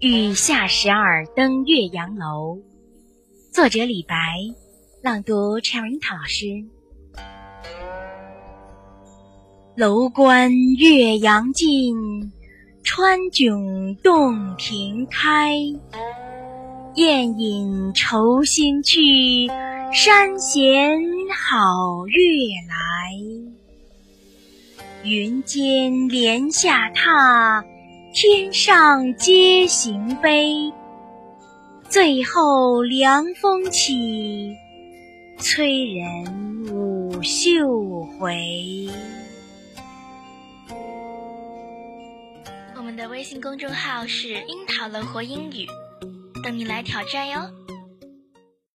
[0.00, 2.60] 雨下十二登岳阳楼，
[3.50, 4.14] 作者李白，
[5.02, 6.46] 朗读陈文涛老师。
[9.74, 11.96] 楼观岳阳尽，
[12.84, 15.56] 川迥洞庭开。
[16.94, 19.48] 雁引愁心去，
[19.92, 21.00] 山衔
[21.34, 22.22] 好月
[22.68, 23.18] 来。
[25.02, 27.64] 云间莲下踏，
[28.12, 30.72] 天上皆行悲。
[31.88, 34.56] 最后凉风起，
[35.38, 38.88] 催人舞袖回。
[42.76, 45.66] 我们的微信公众号是“樱桃乐活英语”，
[46.42, 47.40] 等你来挑战哟。